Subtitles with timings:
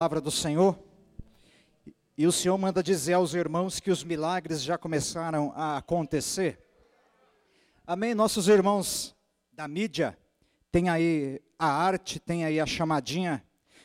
[0.00, 0.78] palavra do Senhor.
[2.16, 6.58] E o Senhor manda dizer aos irmãos que os milagres já começaram a acontecer.
[7.86, 8.14] Amém?
[8.14, 9.14] Nossos irmãos
[9.52, 10.18] da mídia,
[10.72, 13.44] tem aí a arte, tem aí a chamadinha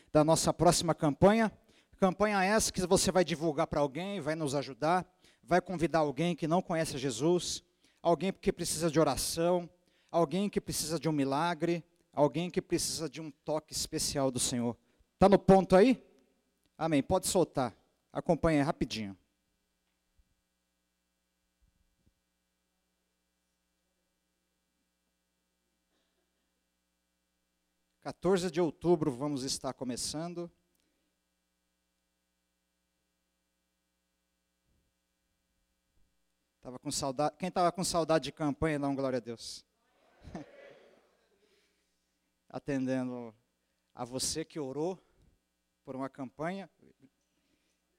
[0.09, 1.51] da nossa próxima campanha.
[1.97, 5.05] Campanha essa que você vai divulgar para alguém, vai nos ajudar,
[5.43, 7.61] vai convidar alguém que não conhece Jesus,
[8.01, 9.69] alguém que precisa de oração,
[10.09, 14.77] alguém que precisa de um milagre, alguém que precisa de um toque especial do Senhor.
[15.15, 16.04] Está no ponto aí?
[16.77, 17.01] Amém.
[17.01, 17.73] Pode soltar.
[18.11, 19.17] Acompanhe rapidinho.
[28.01, 30.51] Quatorze de outubro vamos estar começando.
[36.61, 37.35] Tava com saudade.
[37.37, 39.65] Quem estava com saudade de campanha, dá um glória a Deus.
[42.49, 43.33] Atendendo
[43.93, 45.04] a você que orou
[45.85, 46.67] por uma campanha.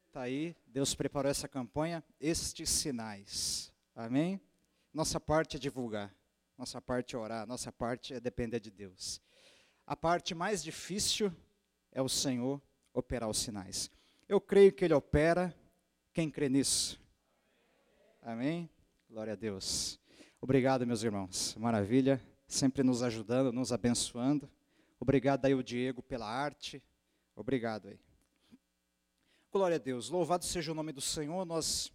[0.08, 3.72] Está aí, Deus preparou essa campanha, estes sinais.
[3.94, 4.40] Amém?
[4.92, 6.12] Nossa parte é divulgar,
[6.58, 9.22] nossa parte é orar, nossa parte é depender de Deus.
[9.86, 11.32] A parte mais difícil
[11.92, 12.60] é o Senhor
[12.92, 13.90] operar os sinais.
[14.28, 15.54] Eu creio que Ele opera,
[16.12, 17.00] quem crê nisso?
[18.20, 18.68] Amém?
[19.08, 20.00] Glória a Deus.
[20.40, 21.54] Obrigado, meus irmãos.
[21.56, 22.20] Maravilha.
[22.48, 24.50] Sempre nos ajudando, nos abençoando.
[24.98, 26.82] Obrigado aí o Diego pela arte.
[27.38, 28.00] Obrigado aí.
[29.52, 30.08] Glória a Deus.
[30.08, 31.44] Louvado seja o nome do Senhor.
[31.44, 31.92] Nós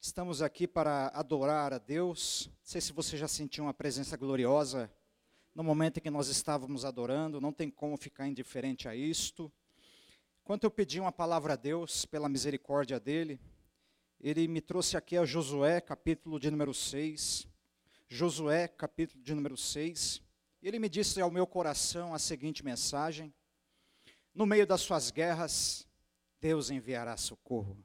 [0.00, 2.46] estamos aqui para adorar a Deus.
[2.46, 4.90] Não sei se você já sentiu uma presença gloriosa
[5.54, 7.42] no momento em que nós estávamos adorando.
[7.42, 9.52] Não tem como ficar indiferente a isto.
[10.40, 13.38] Enquanto eu pedi uma palavra a Deus pela misericórdia dele,
[14.18, 17.46] ele me trouxe aqui a Josué, capítulo de número 6.
[18.08, 20.22] Josué, capítulo de número 6.
[20.62, 23.34] Ele me disse ao meu coração a seguinte mensagem:
[24.38, 25.84] No meio das suas guerras,
[26.40, 27.76] Deus enviará socorro.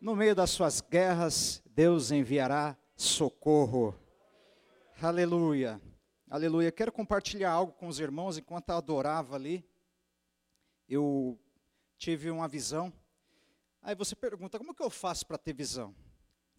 [0.00, 3.98] No meio das suas guerras, Deus enviará socorro.
[5.02, 5.82] Aleluia.
[6.30, 6.70] Aleluia.
[6.70, 9.68] Quero compartilhar algo com os irmãos enquanto eu adorava ali.
[10.88, 11.36] Eu
[11.98, 12.92] tive uma visão.
[13.82, 15.92] Aí você pergunta: como que eu faço para ter visão?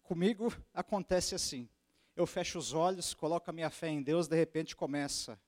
[0.02, 1.66] Comigo acontece assim
[2.14, 5.38] eu fecho os olhos, coloco a minha fé em Deus, de repente começa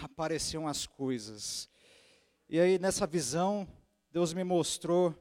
[0.00, 1.70] a aparecer umas coisas.
[2.52, 3.66] E aí nessa visão,
[4.10, 5.14] Deus me mostrou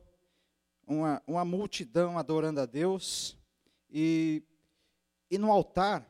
[0.86, 3.38] uma, uma multidão adorando a Deus,
[3.90, 4.44] e,
[5.30, 6.06] e no altar,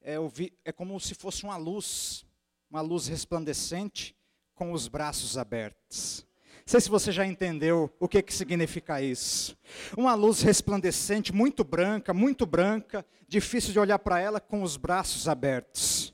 [0.00, 2.26] é, vi, é como se fosse uma luz,
[2.68, 4.16] uma luz resplandecente,
[4.52, 6.26] com os braços abertos.
[6.56, 9.56] Não sei se você já entendeu o que, que significa isso.
[9.96, 15.28] Uma luz resplandecente, muito branca, muito branca, difícil de olhar para ela com os braços
[15.28, 16.13] abertos.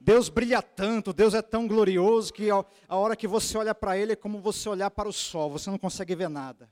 [0.00, 4.12] Deus brilha tanto, Deus é tão glorioso que a hora que você olha para Ele
[4.12, 6.70] é como você olhar para o sol, você não consegue ver nada.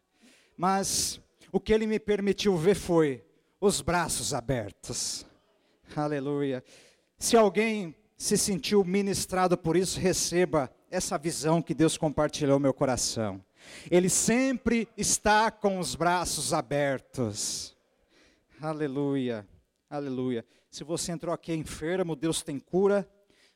[0.57, 1.21] Mas
[1.51, 3.25] o que Ele me permitiu ver foi
[3.61, 5.27] os braços abertos.
[5.97, 6.63] Aleluia.
[7.19, 12.75] Se alguém se sentiu ministrado por isso, receba essa visão que Deus compartilhou no meu
[12.75, 13.45] coração.
[13.91, 17.75] Ele sempre está com os braços abertos.
[18.61, 19.47] Aleluia,
[19.89, 20.45] aleluia.
[20.71, 23.09] Se você entrou aqui enfermo, Deus tem cura.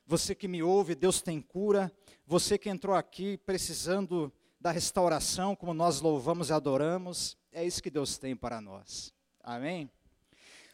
[0.09, 1.95] Você que me ouve, Deus tem cura.
[2.25, 7.91] Você que entrou aqui precisando da restauração, como nós louvamos e adoramos, é isso que
[7.91, 9.13] Deus tem para nós.
[9.43, 9.87] Amém?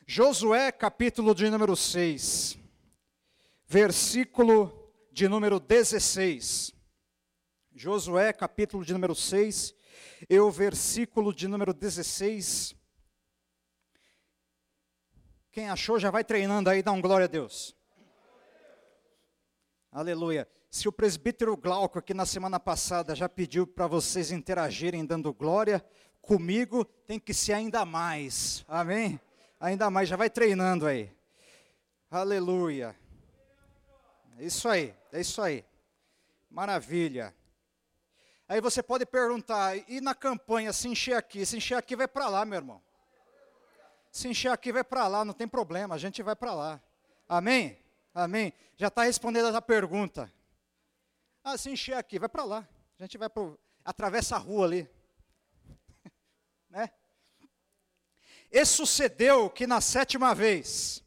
[0.07, 2.57] Josué, capítulo de número 6,
[3.68, 6.73] versículo de número 16.
[7.75, 9.75] Josué, capítulo de número 6,
[10.29, 12.73] e o versículo de número 16.
[15.52, 17.75] Quem achou já vai treinando aí, dá um glória a Deus.
[19.96, 20.46] Aleluia.
[20.70, 25.82] Se o presbítero Glauco aqui na semana passada já pediu para vocês interagirem dando glória,
[26.22, 28.66] comigo tem que ser ainda mais.
[28.68, 29.18] Amém?
[29.58, 31.10] Ainda mais, já vai treinando aí.
[32.12, 32.94] Aleluia.
[34.38, 35.64] É isso aí, é isso aí.
[36.52, 37.34] Maravilha.
[38.50, 41.46] Aí você pode perguntar, e na campanha, se encher aqui?
[41.46, 42.82] Se encher aqui, vai para lá, meu irmão.
[44.12, 46.82] Se encher aqui, vai para lá, não tem problema, a gente vai para lá.
[47.30, 47.84] Amém?
[48.16, 48.53] Amém?
[48.78, 50.34] Já está respondendo a pergunta.
[51.44, 52.70] Ah, se encher aqui, vai para lá.
[52.97, 54.90] A gente vai pro, atravessa a rua ali.
[56.70, 56.90] né?
[58.50, 61.03] E sucedeu que na sétima vez,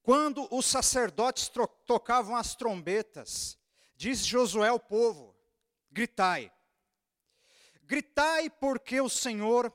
[0.00, 1.50] quando os sacerdotes
[1.84, 3.58] tocavam as trombetas,
[3.96, 5.36] diz Josué ao povo:
[5.90, 6.52] gritai.
[7.82, 9.74] Gritai, porque o Senhor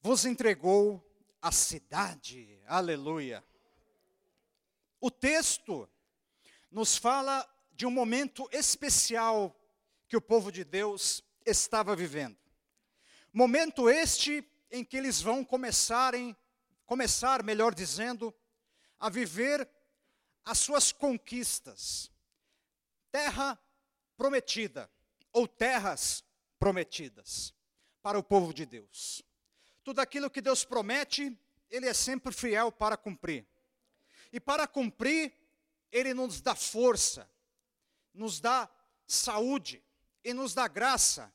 [0.00, 1.04] vos entregou
[1.42, 2.62] a cidade.
[2.64, 3.44] Aleluia.
[5.04, 5.90] O texto
[6.70, 9.52] nos fala de um momento especial
[10.06, 12.38] que o povo de Deus estava vivendo.
[13.32, 16.36] Momento este em que eles vão começarem,
[16.86, 18.32] começar, melhor dizendo,
[19.00, 19.68] a viver
[20.44, 22.08] as suas conquistas.
[23.10, 23.58] Terra
[24.16, 24.88] prometida
[25.32, 26.22] ou terras
[26.60, 27.52] prometidas
[28.00, 29.20] para o povo de Deus.
[29.82, 31.36] Tudo aquilo que Deus promete,
[31.68, 33.44] ele é sempre fiel para cumprir.
[34.32, 35.32] E para cumprir,
[35.90, 37.30] ele nos dá força,
[38.14, 38.68] nos dá
[39.06, 39.84] saúde
[40.24, 41.32] e nos dá graça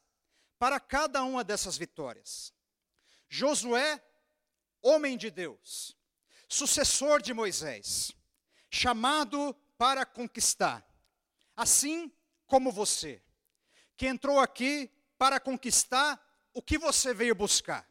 [0.57, 2.53] para cada uma dessas vitórias.
[3.29, 4.03] Josué,
[4.81, 5.95] homem de Deus,
[6.47, 8.11] sucessor de Moisés,
[8.69, 10.85] chamado para conquistar,
[11.55, 12.11] assim
[12.47, 13.21] como você,
[13.95, 16.23] que entrou aqui para conquistar
[16.53, 17.87] o que você veio buscar,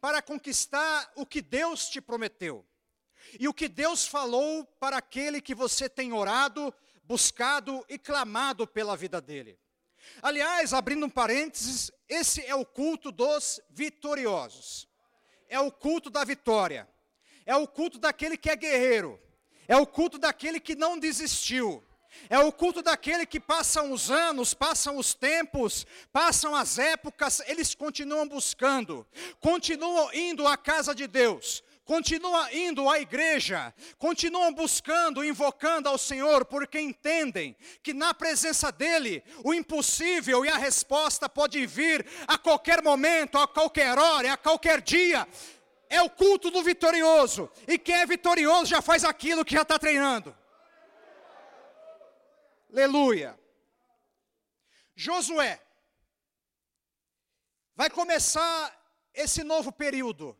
[0.00, 2.66] para conquistar o que Deus te prometeu,
[3.38, 6.72] e o que Deus falou para aquele que você tem orado,
[7.04, 9.58] buscado e clamado pela vida dele.
[10.22, 14.88] Aliás, abrindo um parênteses, esse é o culto dos vitoriosos.
[15.48, 16.88] É o culto da vitória.
[17.46, 19.20] É o culto daquele que é guerreiro.
[19.66, 21.82] É o culto daquele que não desistiu.
[22.28, 27.74] É o culto daquele que passam os anos, passam os tempos, passam as épocas, eles
[27.74, 29.04] continuam buscando,
[29.40, 36.44] continuam indo à casa de Deus, continuam indo à igreja, continuam buscando, invocando ao Senhor,
[36.44, 42.82] porque entendem que na presença dEle, o impossível e a resposta pode vir a qualquer
[42.82, 45.28] momento, a qualquer hora, a qualquer dia.
[45.88, 49.78] É o culto do vitorioso, e quem é vitorioso já faz aquilo que já está
[49.78, 50.34] treinando.
[52.72, 53.38] Aleluia.
[54.96, 55.60] Josué
[57.76, 58.80] vai começar
[59.12, 60.36] esse novo período,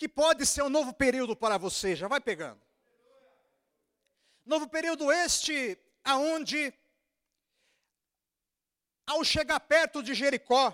[0.00, 2.58] que pode ser um novo período para você, já vai pegando.
[4.46, 6.72] Novo período este aonde
[9.06, 10.64] ao chegar perto de Jericó,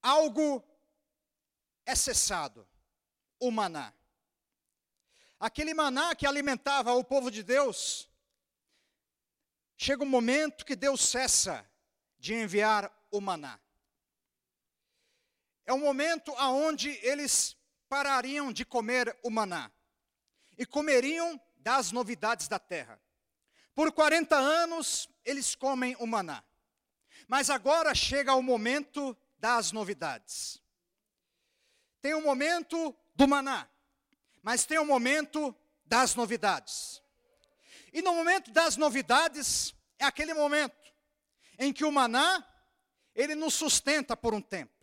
[0.00, 0.62] algo
[1.84, 2.64] é cessado,
[3.40, 3.92] o maná.
[5.40, 8.08] Aquele maná que alimentava o povo de Deus,
[9.76, 11.68] chega um momento que Deus cessa
[12.20, 13.58] de enviar o maná.
[15.64, 17.56] É um momento aonde eles
[17.88, 19.70] parariam de comer o maná
[20.58, 23.00] e comeriam das novidades da terra.
[23.74, 26.42] Por 40 anos eles comem o maná.
[27.28, 30.60] Mas agora chega o momento das novidades.
[32.00, 33.68] Tem o um momento do maná,
[34.42, 35.54] mas tem o um momento
[35.84, 37.00] das novidades.
[37.92, 40.92] E no momento das novidades, é aquele momento
[41.58, 42.44] em que o maná,
[43.14, 44.81] ele nos sustenta por um tempo.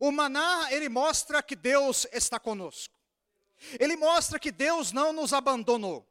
[0.00, 2.98] O maná, ele mostra que Deus está conosco.
[3.78, 6.06] Ele mostra que Deus não nos abandonou.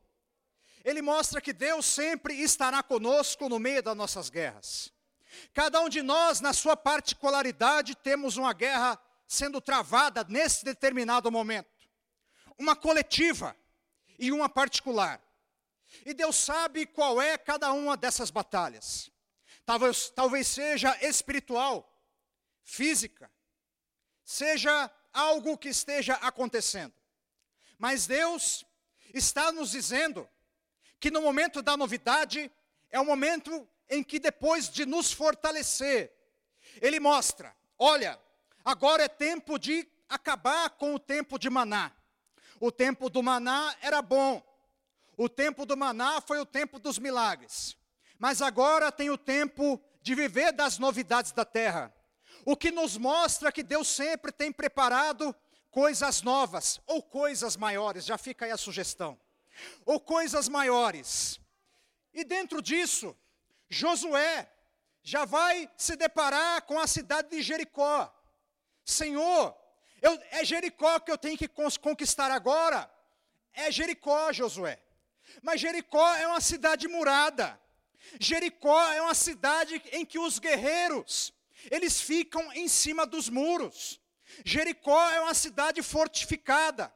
[0.83, 4.91] Ele mostra que Deus sempre estará conosco no meio das nossas guerras.
[5.53, 11.69] Cada um de nós, na sua particularidade, temos uma guerra sendo travada nesse determinado momento.
[12.57, 13.55] Uma coletiva
[14.19, 15.21] e uma particular.
[16.05, 19.11] E Deus sabe qual é cada uma dessas batalhas.
[19.65, 21.89] Talvez, talvez seja espiritual,
[22.63, 23.31] física,
[24.23, 26.93] seja algo que esteja acontecendo.
[27.77, 28.65] Mas Deus
[29.13, 30.27] está nos dizendo
[30.99, 32.51] que no momento da novidade
[32.89, 36.11] é o momento em que depois de nos fortalecer,
[36.81, 38.19] Ele mostra: olha,
[38.63, 41.91] agora é tempo de acabar com o tempo de maná.
[42.59, 44.41] O tempo do maná era bom,
[45.17, 47.77] o tempo do maná foi o tempo dos milagres.
[48.17, 51.93] Mas agora tem o tempo de viver das novidades da terra.
[52.45, 55.35] O que nos mostra que Deus sempre tem preparado
[55.71, 59.19] coisas novas ou coisas maiores, já fica aí a sugestão.
[59.85, 61.39] Ou coisas maiores.
[62.13, 63.17] E dentro disso,
[63.69, 64.49] Josué
[65.01, 68.13] já vai se deparar com a cidade de Jericó.
[68.85, 69.55] Senhor,
[70.01, 72.89] eu, é Jericó que eu tenho que conquistar agora.
[73.53, 74.79] É Jericó, Josué.
[75.41, 77.59] Mas Jericó é uma cidade murada.
[78.19, 81.33] Jericó é uma cidade em que os guerreiros,
[81.71, 83.99] eles ficam em cima dos muros.
[84.45, 86.93] Jericó é uma cidade fortificada,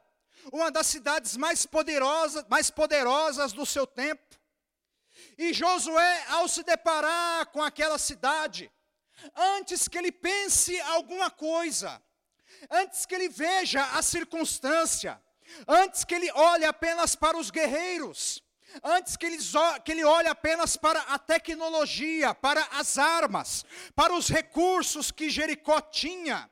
[0.52, 4.38] uma das cidades mais poderosas, mais poderosas do seu tempo.
[5.36, 8.70] E Josué, ao se deparar com aquela cidade,
[9.34, 12.02] antes que ele pense alguma coisa,
[12.70, 15.20] antes que ele veja a circunstância,
[15.66, 18.42] Antes que ele olhe apenas para os guerreiros,
[18.82, 19.38] antes que ele,
[19.84, 25.80] que ele olhe apenas para a tecnologia, para as armas, para os recursos que Jericó
[25.80, 26.50] tinha,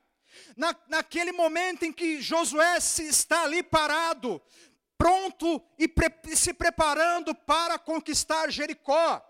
[0.57, 4.41] na, naquele momento em que Josué se está ali parado,
[4.97, 9.23] pronto e pre, se preparando para conquistar Jericó,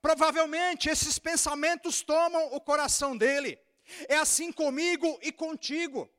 [0.00, 3.58] Provavelmente esses pensamentos tomam o coração dele.
[4.08, 6.10] É assim comigo e contigo.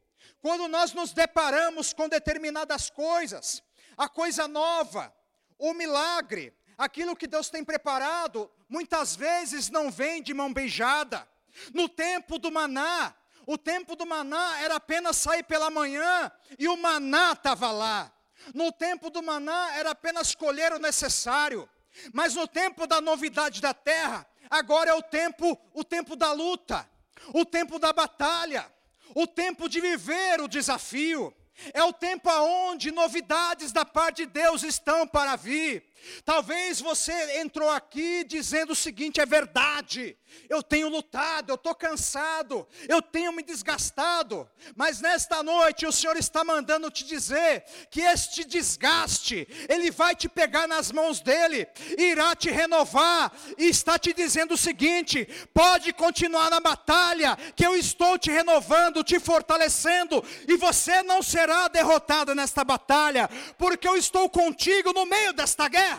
[0.41, 3.63] Quando nós nos deparamos com determinadas coisas,
[3.97, 5.13] a coisa nova,
[5.57, 11.27] o milagre, aquilo que Deus tem preparado, muitas vezes não vem de mão beijada.
[11.73, 13.13] No tempo do maná,
[13.47, 18.11] o tempo do maná era apenas sair pela manhã e o maná estava lá.
[18.53, 21.69] No tempo do maná era apenas colher o necessário.
[22.11, 26.87] Mas no tempo da novidade da terra, agora é o tempo, o tempo da luta,
[27.33, 28.69] o tempo da batalha,
[29.13, 31.33] o tempo de viver o desafio.
[31.73, 35.83] É o tempo aonde novidades da parte de Deus estão para vir.
[36.23, 40.17] Talvez você entrou aqui dizendo o seguinte: é verdade,
[40.49, 46.17] eu tenho lutado, eu estou cansado, eu tenho me desgastado, mas nesta noite o Senhor
[46.17, 52.35] está mandando te dizer que este desgaste, Ele vai te pegar nas mãos dEle, irá
[52.35, 58.17] te renovar, e está te dizendo o seguinte: pode continuar na batalha, que eu estou
[58.17, 64.93] te renovando, te fortalecendo, e você não será derrotado nesta batalha, porque eu estou contigo
[64.93, 65.94] no meio desta guerra.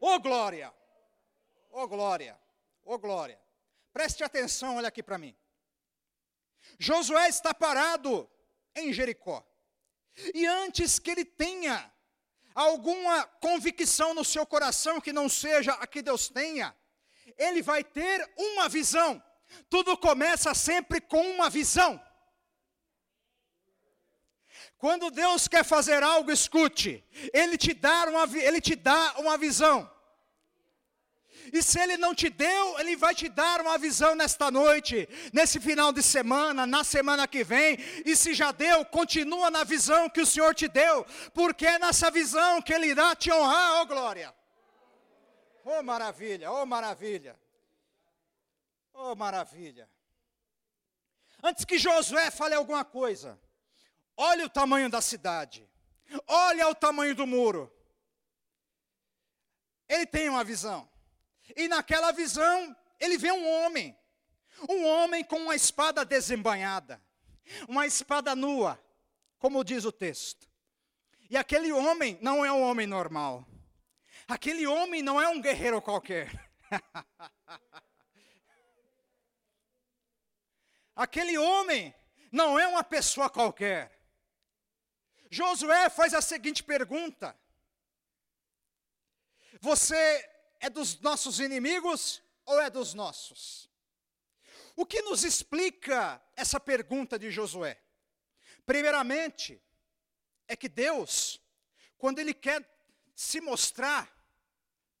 [0.00, 0.72] Ô oh, glória!
[1.70, 2.38] Ô oh, glória!
[2.84, 3.40] Ô oh, glória!
[3.92, 5.36] Preste atenção, olha aqui para mim.
[6.78, 8.28] Josué está parado
[8.74, 9.46] em Jericó.
[10.34, 11.92] E antes que ele tenha
[12.54, 16.76] alguma convicção no seu coração que não seja a que Deus tenha,
[17.36, 19.22] ele vai ter uma visão.
[19.68, 22.00] Tudo começa sempre com uma visão.
[24.82, 29.88] Quando Deus quer fazer algo, escute, Ele te dá uma, ele te dá uma visão.
[31.52, 35.60] E se Ele não te deu, Ele vai te dar uma visão nesta noite, nesse
[35.60, 37.78] final de semana, na semana que vem.
[38.04, 42.10] E se já deu, continua na visão que o Senhor te deu, porque é nessa
[42.10, 44.34] visão que Ele irá te honrar, ó oh glória.
[45.64, 47.38] Oh maravilha, oh maravilha,
[48.92, 49.88] oh maravilha.
[51.40, 53.38] Antes que Josué fale alguma coisa,
[54.16, 55.68] Olha o tamanho da cidade.
[56.26, 57.72] Olha o tamanho do muro.
[59.88, 60.88] Ele tem uma visão.
[61.56, 63.96] E naquela visão, ele vê um homem.
[64.68, 67.02] Um homem com uma espada desembanhada.
[67.68, 68.82] Uma espada nua,
[69.38, 70.48] como diz o texto.
[71.28, 73.46] E aquele homem não é um homem normal.
[74.28, 76.30] Aquele homem não é um guerreiro qualquer.
[80.94, 81.94] Aquele homem
[82.30, 84.01] não é uma pessoa qualquer.
[85.32, 87.34] Josué faz a seguinte pergunta:
[89.62, 89.96] Você
[90.60, 93.70] é dos nossos inimigos ou é dos nossos?
[94.76, 97.80] O que nos explica essa pergunta de Josué?
[98.66, 99.58] Primeiramente,
[100.46, 101.40] é que Deus,
[101.96, 102.62] quando Ele quer
[103.14, 104.14] se mostrar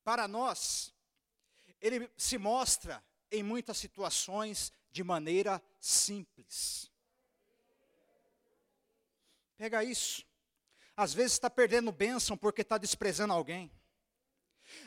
[0.02, 0.94] para nós,
[1.78, 6.91] Ele se mostra em muitas situações de maneira simples.
[9.56, 10.24] Pega isso.
[10.96, 13.70] Às vezes está perdendo bênção porque está desprezando alguém.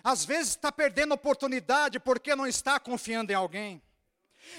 [0.03, 3.81] Às vezes está perdendo oportunidade porque não está confiando em alguém.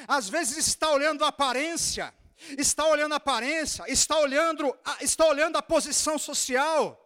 [0.09, 2.13] Às vezes está olhando a aparência,
[2.59, 7.03] está olhando a aparência, está olhando, está olhando a posição social.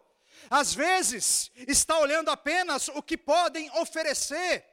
[0.49, 4.64] Às vezes está olhando apenas o que podem oferecer.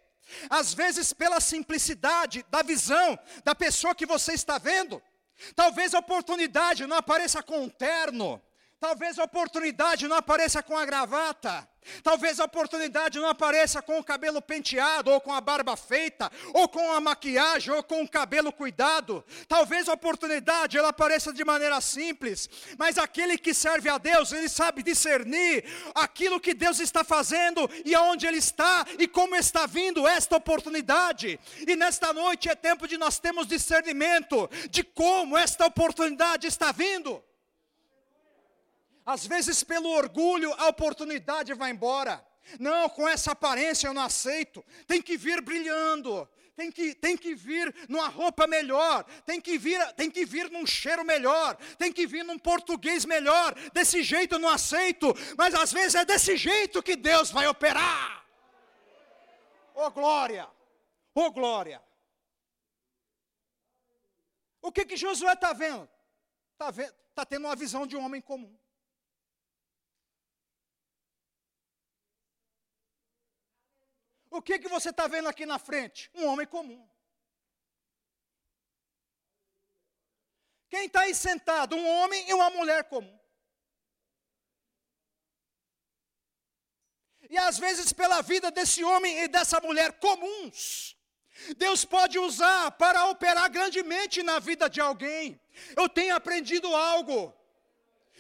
[0.49, 5.01] Às vezes pela simplicidade da visão da pessoa que você está vendo,
[5.55, 8.41] Talvez a oportunidade não apareça com um terno.
[8.79, 11.67] Talvez a oportunidade não apareça com a gravata.
[12.03, 16.67] Talvez a oportunidade não apareça com o cabelo penteado, ou com a barba feita, ou
[16.67, 19.23] com a maquiagem, ou com o cabelo cuidado.
[19.47, 24.49] Talvez a oportunidade ela apareça de maneira simples, mas aquele que serve a Deus, ele
[24.49, 25.63] sabe discernir
[25.95, 31.39] aquilo que Deus está fazendo e aonde ele está e como está vindo esta oportunidade.
[31.65, 37.23] E nesta noite é tempo de nós termos discernimento de como esta oportunidade está vindo.
[39.07, 42.21] Às vezes, pelo orgulho, a oportunidade vai embora.
[42.59, 44.61] Não, com essa aparência eu não aceito.
[44.85, 46.27] Tem que vir brilhando.
[46.57, 50.65] Tem que, tem que vir numa roupa melhor, tem que, vir, tem que vir num
[50.65, 53.53] cheiro melhor, tem que vir num português melhor.
[53.73, 58.25] Desse jeito eu não aceito, mas às vezes é desse jeito que Deus vai operar.
[59.75, 60.49] Oh glória!
[61.13, 61.79] Oh glória!
[64.59, 65.87] O que que Josué está vendo?
[66.53, 68.57] Está tá tendo uma visão de um homem comum.
[74.29, 76.09] O que, que você está vendo aqui na frente?
[76.13, 76.87] Um homem comum.
[80.69, 81.75] Quem está aí sentado?
[81.75, 83.17] Um homem e uma mulher comum.
[87.29, 90.95] e às vezes pela vida desse homem e dessa mulher comuns.
[91.55, 95.39] Deus pode usar para operar grandemente na vida de alguém.
[95.75, 97.33] Eu tenho aprendido algo.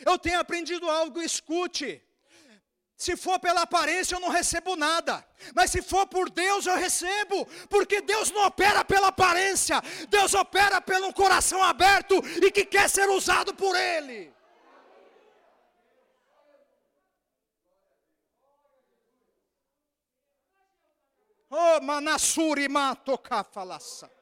[0.05, 2.03] Eu tenho aprendido algo, escute.
[2.97, 5.23] Se for pela aparência, eu não recebo nada.
[5.53, 7.45] Mas se for por Deus, eu recebo.
[7.69, 9.79] Porque Deus não opera pela aparência.
[10.09, 14.33] Deus opera pelo coração aberto e que quer ser usado por Ele.
[21.51, 24.16] Oh, Manassuri Matokafalassa.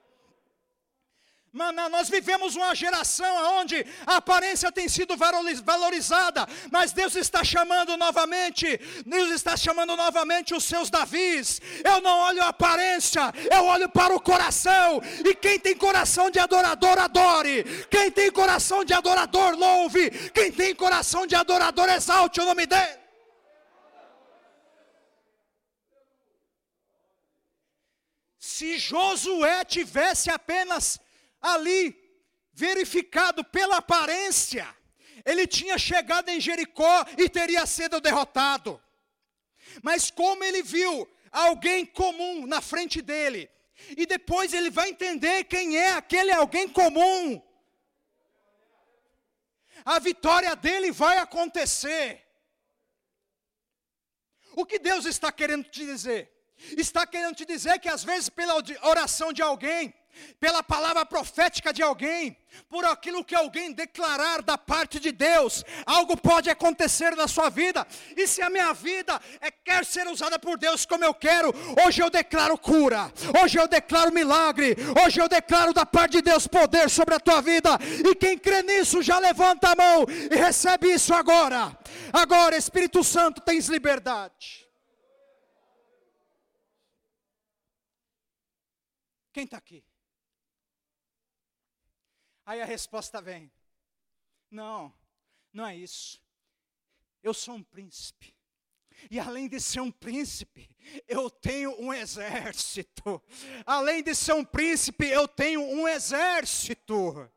[1.56, 7.96] Maná, nós vivemos uma geração onde a aparência tem sido valorizada, mas Deus está chamando
[7.96, 11.62] novamente, Deus está chamando novamente os seus Davis.
[11.82, 15.02] Eu não olho a aparência, eu olho para o coração.
[15.24, 17.64] E quem tem coração de adorador, adore.
[17.90, 20.10] Quem tem coração de adorador, louve.
[20.32, 23.00] Quem tem coração de adorador, exalte o nome dele.
[28.38, 31.00] Se Josué tivesse apenas
[31.54, 31.96] ali,
[32.54, 34.68] verificado pela aparência,
[35.25, 38.82] ele tinha chegado em Jericó e teria sido derrotado.
[39.82, 43.50] Mas como ele viu alguém comum na frente dele,
[43.98, 47.42] e depois ele vai entender quem é aquele alguém comum,
[49.84, 52.25] a vitória dele vai acontecer.
[54.56, 56.32] O que Deus está querendo te dizer?
[56.78, 59.94] Está querendo te dizer que às vezes pela oração de alguém,
[60.40, 62.38] pela palavra profética de alguém,
[62.70, 67.86] por aquilo que alguém declarar da parte de Deus, algo pode acontecer na sua vida.
[68.16, 71.54] E se a minha vida é, quer ser usada por Deus como eu quero,
[71.86, 76.48] hoje eu declaro cura, hoje eu declaro milagre, hoje eu declaro da parte de Deus
[76.48, 77.78] poder sobre a tua vida.
[78.06, 81.78] E quem crê nisso já levanta a mão e recebe isso agora.
[82.14, 84.66] Agora, Espírito Santo, tens liberdade.
[89.34, 89.84] Quem está aqui?
[92.46, 93.51] Aí a resposta vem:
[94.51, 94.94] Não,
[95.51, 96.22] não é isso.
[97.24, 98.36] Eu sou um príncipe.
[99.10, 100.70] E além de ser um príncipe,
[101.08, 103.22] eu tenho um exército.
[103.66, 107.29] Além de ser um príncipe, eu tenho um exército.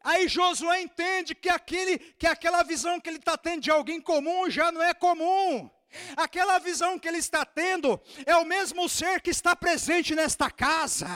[0.00, 4.48] Aí Josué entende que, aquele, que aquela visão que ele está tendo de alguém comum
[4.48, 5.68] já não é comum.
[6.16, 11.08] Aquela visão que ele está tendo é o mesmo ser que está presente nesta casa,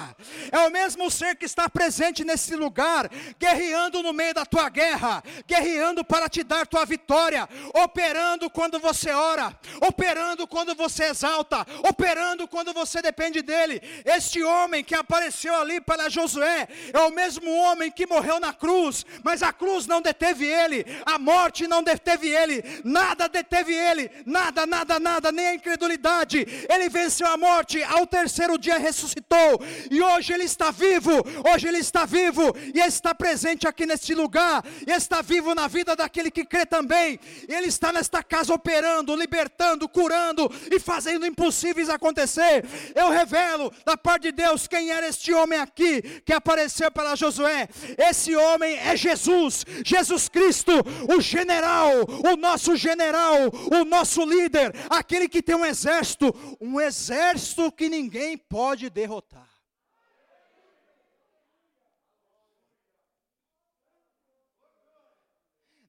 [0.50, 5.22] é o mesmo ser que está presente nesse lugar, guerreando no meio da tua guerra,
[5.46, 12.48] guerreando para te dar tua vitória, operando quando você ora, operando quando você exalta, operando
[12.48, 13.80] quando você depende dele.
[14.04, 19.04] Este homem que apareceu ali para Josué é o mesmo homem que morreu na cruz,
[19.22, 24.61] mas a cruz não deteve ele, a morte não deteve ele, nada deteve ele, nada
[24.66, 26.46] nada, nada, nada, nem a incredulidade.
[26.68, 31.12] Ele venceu a morte, ao terceiro dia ressuscitou, e hoje ele está vivo.
[31.52, 35.94] Hoje ele está vivo e está presente aqui neste lugar, e está vivo na vida
[35.94, 37.18] daquele que crê também.
[37.48, 42.64] Ele está nesta casa operando, libertando, curando e fazendo impossíveis acontecer.
[42.94, 47.68] Eu revelo da parte de Deus quem era este homem aqui que apareceu para Josué.
[47.98, 50.72] Esse homem é Jesus, Jesus Cristo,
[51.08, 51.92] o general,
[52.32, 53.36] o nosso general,
[53.70, 59.50] o nosso líder líder, aquele que tem um exército, um exército que ninguém pode derrotar.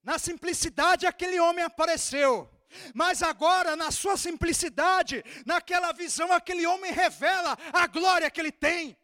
[0.01, 2.49] Na simplicidade, aquele homem apareceu.
[2.93, 8.97] Mas agora, na sua simplicidade, naquela visão, aquele homem revela a glória que ele tem.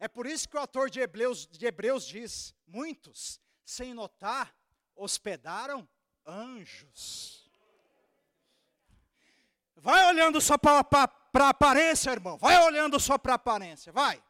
[0.00, 4.56] É por isso que o autor de Hebreus, de Hebreus diz: muitos, sem notar,
[4.96, 5.86] hospedaram
[6.26, 7.39] anjos.
[9.82, 10.86] Vai olhando só para
[11.34, 12.36] a aparência, irmão.
[12.38, 13.92] Vai olhando só para a aparência.
[13.92, 14.22] Vai.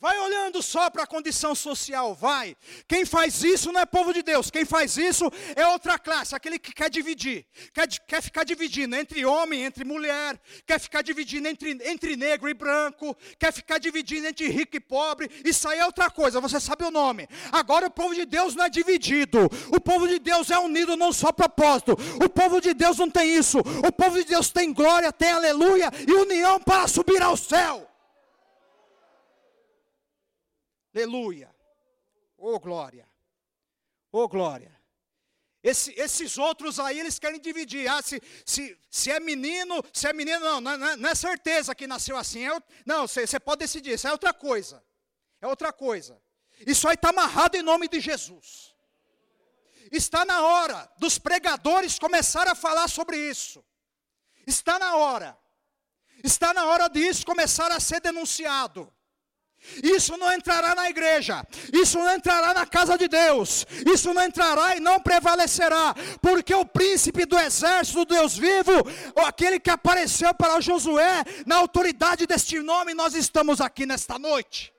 [0.00, 2.56] Vai olhando só para a condição social, vai.
[2.86, 4.48] Quem faz isso não é povo de Deus.
[4.48, 7.44] Quem faz isso é outra classe, aquele que quer dividir.
[7.74, 10.40] Quer, quer ficar dividindo entre homem, entre mulher.
[10.64, 13.16] Quer ficar dividindo entre, entre negro e branco.
[13.40, 15.28] Quer ficar dividindo entre rico e pobre.
[15.44, 17.28] Isso aí é outra coisa, você sabe o nome.
[17.50, 19.50] Agora o povo de Deus não é dividido.
[19.72, 21.96] O povo de Deus é unido num só propósito.
[22.24, 23.58] O povo de Deus não tem isso.
[23.58, 27.87] O povo de Deus tem glória, tem aleluia e união para subir ao céu.
[30.94, 31.54] Aleluia.
[32.36, 33.08] Oh glória.
[34.10, 34.78] Oh glória.
[35.62, 37.88] Esse, esses outros aí, eles querem dividir.
[37.88, 41.74] Ah, se, se, se é menino, se é menino, não, não, é, não é certeza
[41.74, 42.46] que nasceu assim.
[42.46, 44.82] É, não, você, você pode decidir, isso é outra coisa.
[45.40, 46.20] É outra coisa.
[46.66, 48.74] Isso aí está amarrado em nome de Jesus.
[49.90, 53.64] Está na hora dos pregadores começar a falar sobre isso.
[54.46, 55.38] Está na hora.
[56.22, 58.92] Está na hora disso começar a ser denunciado.
[59.82, 64.76] Isso não entrará na igreja, isso não entrará na casa de Deus, isso não entrará
[64.76, 68.72] e não prevalecerá, porque o príncipe do exército do Deus vivo,
[69.14, 74.72] ou aquele que apareceu para Josué, na autoridade deste nome, nós estamos aqui nesta noite.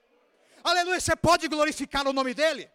[0.64, 2.70] Aleluia, você pode glorificar o nome dele?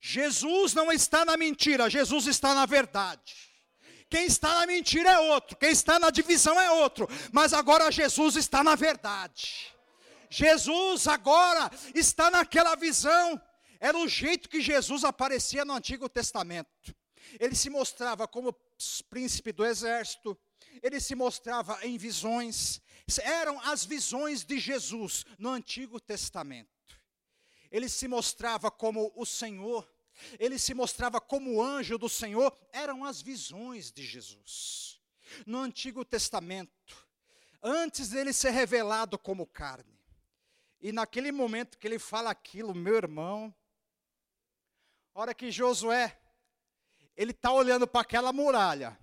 [0.00, 3.47] Jesus não está na mentira, Jesus está na verdade.
[4.10, 8.36] Quem está na mentira é outro, quem está na divisão é outro, mas agora Jesus
[8.36, 9.74] está na verdade.
[10.30, 13.40] Jesus agora está naquela visão.
[13.80, 16.94] Era o jeito que Jesus aparecia no Antigo Testamento.
[17.38, 18.56] Ele se mostrava como
[19.10, 20.38] príncipe do exército,
[20.82, 22.80] ele se mostrava em visões.
[23.22, 26.68] Eram as visões de Jesus no Antigo Testamento.
[27.70, 29.88] Ele se mostrava como o Senhor
[30.38, 35.00] ele se mostrava como anjo do Senhor, eram as visões de Jesus.
[35.46, 37.06] No Antigo Testamento,
[37.62, 39.98] antes dele ser revelado como carne.
[40.80, 43.54] E naquele momento que ele fala aquilo, meu irmão,
[45.12, 46.18] hora que Josué,
[47.16, 48.96] ele está olhando para aquela muralha,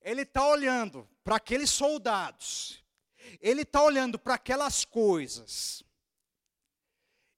[0.00, 2.82] ele está olhando para aqueles soldados,
[3.40, 5.84] ele está olhando para aquelas coisas,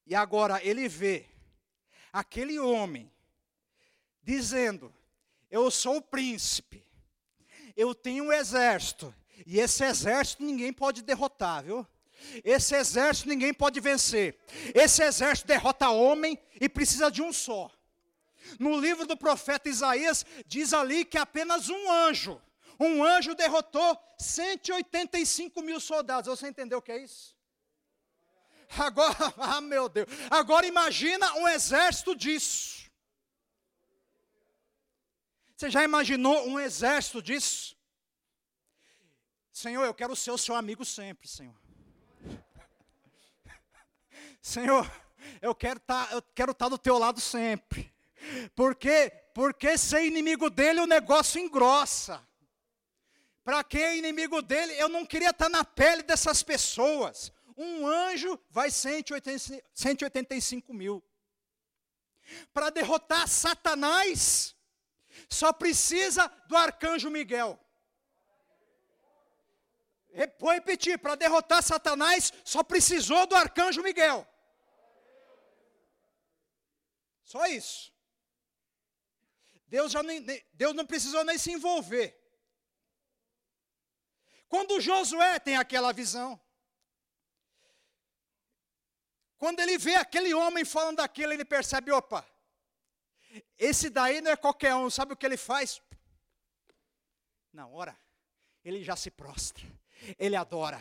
[0.06, 1.31] e agora ele vê
[2.12, 3.10] aquele homem
[4.22, 4.92] dizendo:
[5.50, 6.84] Eu sou o príncipe,
[7.76, 9.14] eu tenho um exército,
[9.46, 11.86] e esse exército ninguém pode derrotar, viu?
[12.44, 14.38] Esse exército ninguém pode vencer.
[14.74, 17.70] Esse exército derrota homem e precisa de um só.
[18.58, 22.40] No livro do profeta Isaías, diz ali que apenas um anjo,
[22.78, 26.28] um anjo derrotou 185 mil soldados.
[26.28, 27.34] Você entendeu o que é isso?
[28.78, 32.90] Agora, ah meu Deus, agora imagina um exército disso.
[35.56, 37.76] Você já imaginou um exército disso?
[39.52, 41.54] Senhor, eu quero ser o seu amigo sempre, Senhor.
[44.40, 44.90] Senhor,
[45.40, 47.92] eu quero tá, estar tá do teu lado sempre.
[48.56, 52.26] Porque, porque ser inimigo dele o negócio engrossa.
[53.44, 57.86] Para quem é inimigo dele, eu não queria estar tá na pele dessas pessoas um
[57.86, 61.02] anjo vai 185 mil.
[62.52, 64.54] Para derrotar Satanás,
[65.28, 67.58] só precisa do arcanjo Miguel.
[70.38, 74.26] Vou repetir: para derrotar Satanás, só precisou do arcanjo Miguel.
[77.24, 77.92] Só isso.
[79.66, 82.18] Deus, já nem, Deus não precisou nem se envolver.
[84.48, 86.38] Quando Josué tem aquela visão,
[89.42, 92.24] quando ele vê aquele homem falando daquilo, ele percebe: opa,
[93.58, 95.82] esse daí não é qualquer um, sabe o que ele faz?
[97.52, 97.98] Na hora,
[98.64, 99.64] ele já se prostra,
[100.16, 100.80] ele adora.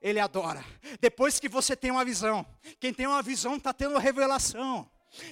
[0.00, 0.64] Ele adora.
[1.00, 2.46] Depois que você tem uma visão,
[2.78, 4.88] quem tem uma visão está tendo revelação.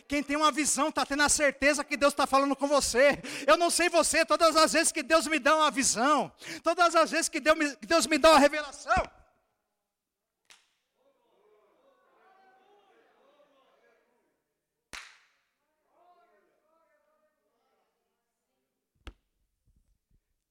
[0.08, 3.22] Quem tem uma visão está tendo a certeza que Deus está falando com você.
[3.46, 6.32] Eu não sei você, todas as vezes que Deus me dá uma visão,
[6.64, 9.08] todas as vezes que Deus me, Deus me dá uma revelação,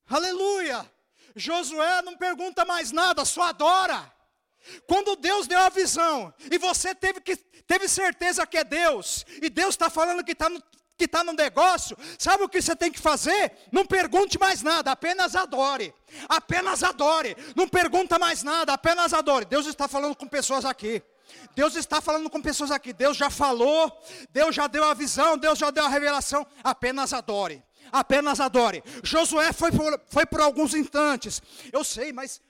[0.09, 0.89] Aleluia!
[1.35, 4.11] Josué não pergunta mais nada, só adora.
[4.87, 9.49] Quando Deus deu a visão e você teve, que, teve certeza que é Deus, e
[9.49, 10.61] Deus está falando que está no,
[10.97, 13.51] que está no negócio, sabe o que você tem que fazer?
[13.71, 15.93] Não pergunte mais nada, apenas adore.
[16.29, 17.35] Apenas adore.
[17.55, 19.45] Não pergunta mais nada, apenas adore.
[19.45, 21.03] Deus está falando com pessoas aqui.
[21.53, 22.93] Deus está falando com pessoas aqui.
[22.93, 23.91] Deus já falou,
[24.29, 26.45] Deus já deu a visão, Deus já deu a revelação.
[26.63, 28.83] Apenas adore apenas adore.
[29.03, 31.41] Josué foi por, foi por alguns instantes.
[31.71, 32.41] Eu sei, mas,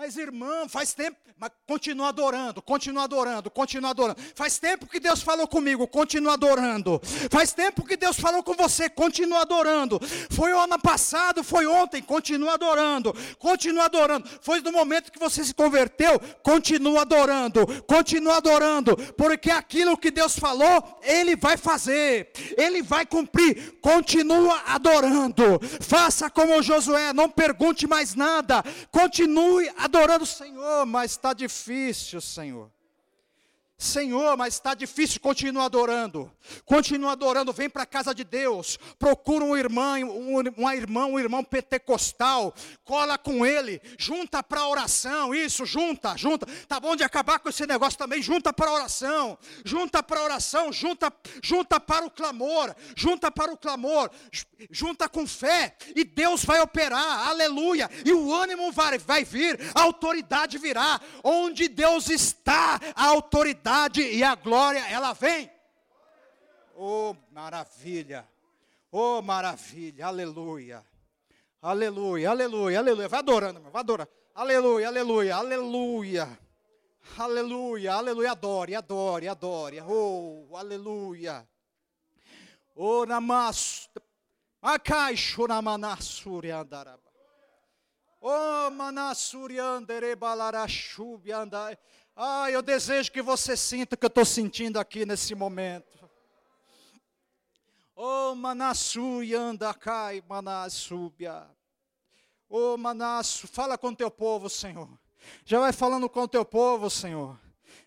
[0.00, 1.18] mas irmão, faz tempo.
[1.36, 4.20] Mas continua adorando, continua adorando, continua adorando.
[4.34, 7.00] Faz tempo que Deus falou comigo, continua adorando.
[7.30, 10.00] Faz tempo que Deus falou com você, continua adorando.
[10.30, 13.14] Foi o ano passado, foi ontem, continua adorando.
[13.38, 14.28] Continua adorando.
[14.40, 17.66] Foi do momento que você se converteu, continua adorando.
[17.84, 22.32] Continua adorando, porque aquilo que Deus falou, ele vai fazer.
[22.56, 23.78] Ele vai cumprir.
[23.82, 25.60] Continua adorando.
[25.80, 28.62] Faça como Josué, não pergunte mais nada.
[28.90, 29.89] Continue adorando
[30.22, 32.70] o Senhor, mas está difícil, Senhor.
[33.80, 36.30] Senhor, mas está difícil, continua adorando.
[36.66, 38.78] Continua adorando, vem para a casa de Deus.
[38.98, 42.54] Procura um irmão, um, uma irmã, um irmão pentecostal.
[42.84, 45.34] Cola com ele, junta para a oração.
[45.34, 46.46] Isso, junta, junta.
[46.68, 48.20] Tá bom de acabar com esse negócio também.
[48.20, 49.38] Junta para a oração.
[49.64, 51.10] Junta para a oração, junta,
[51.42, 52.74] junta para o clamor.
[52.94, 54.10] Junta para o clamor.
[54.70, 55.74] Junta com fé.
[55.96, 57.30] E Deus vai operar.
[57.30, 57.88] Aleluia.
[58.04, 61.00] E o ânimo vai, vai vir, a autoridade virá.
[61.24, 65.50] Onde Deus está, a autoridade majestade e a glória, ela vem.
[66.76, 68.26] Oh, maravilha.
[68.90, 70.06] Oh, maravilha.
[70.06, 70.84] Aleluia.
[71.62, 73.08] Aleluia, aleluia, aleluia.
[73.08, 74.10] Vai adorando, vai adorando.
[74.34, 76.38] Aleluia, aleluia, aleluia.
[77.18, 78.32] Aleluia, aleluia.
[78.32, 79.80] Adore, adore, adore.
[79.82, 81.46] Oh, aleluia.
[82.74, 83.88] Oh, namas.
[84.62, 87.10] Akai shuramanasuri andaraba.
[88.22, 91.76] Oh, manasuri andere balarashubi andai.
[92.22, 96.06] Ah, eu desejo que você sinta o que eu estou sentindo aqui nesse momento.
[97.96, 101.48] Oh, Manassu Yandakai Manasubia.
[102.46, 104.86] Oh, Manassu, fala com teu povo, Senhor.
[105.46, 107.40] Já vai falando com teu povo, Senhor.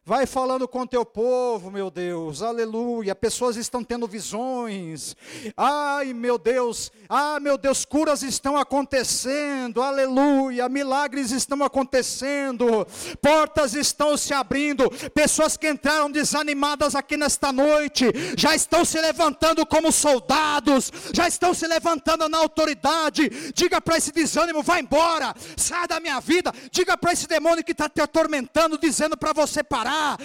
[0.06, 3.16] Vai falando com teu povo, meu Deus, aleluia.
[3.16, 5.16] Pessoas estão tendo visões.
[5.56, 10.68] Ai, meu Deus, ah, meu Deus, curas estão acontecendo, aleluia.
[10.68, 12.86] Milagres estão acontecendo,
[13.22, 14.90] portas estão se abrindo.
[15.12, 21.54] Pessoas que entraram desanimadas aqui nesta noite já estão se levantando como soldados, já estão
[21.54, 23.30] se levantando na autoridade.
[23.56, 26.54] Diga para esse desânimo: vai embora, sai da minha vida.
[26.70, 30.18] Diga para esse demônio que está te atormentando, dizendo para você parar parar.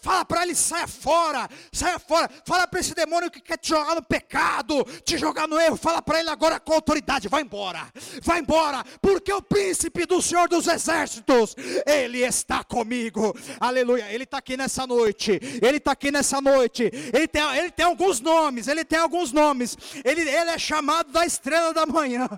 [0.00, 2.30] Fala para ele, saia fora, saia fora.
[2.46, 5.76] Fala para esse demônio que quer te jogar no pecado, te jogar no erro.
[5.76, 7.88] Fala para ele agora com autoridade: vai embora,
[8.22, 13.36] vai embora, porque o príncipe do Senhor dos Exércitos, ele está comigo.
[13.58, 14.12] Aleluia.
[14.12, 16.88] Ele está aqui nessa noite, ele está aqui nessa noite.
[17.12, 19.76] Ele tem, ele tem alguns nomes, ele tem alguns nomes.
[20.04, 22.28] Ele, ele é chamado da estrela da manhã,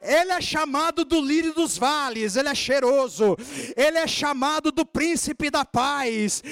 [0.00, 3.36] ele é chamado do lírio dos vales, ele é cheiroso,
[3.76, 6.42] ele é chamado do príncipe da paz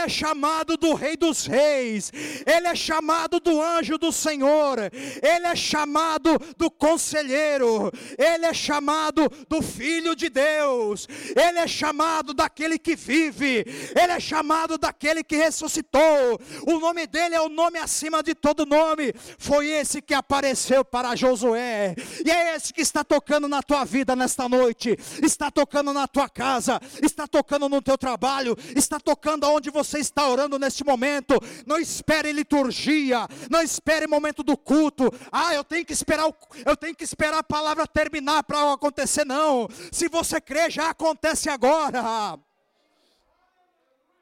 [0.00, 2.12] é chamado do Rei dos Reis,
[2.46, 4.78] ele é chamado do anjo do Senhor,
[5.22, 12.32] ele é chamado do conselheiro, ele é chamado do Filho de Deus, ele é chamado
[12.32, 16.40] daquele que vive, ele é chamado daquele que ressuscitou.
[16.66, 19.12] O nome dele é o nome acima de todo nome.
[19.38, 21.94] Foi esse que apareceu para Josué,
[22.24, 26.28] e é esse que está tocando na tua vida nesta noite, está tocando na tua
[26.28, 31.34] casa, está tocando no teu trabalho, está tocando onde você está orando neste momento.
[31.66, 35.12] Não espere liturgia, não espere momento do culto.
[35.30, 36.32] Ah, eu tenho que esperar,
[36.64, 39.68] eu tenho que esperar a palavra terminar para acontecer não.
[39.92, 42.38] Se você crê, já acontece agora.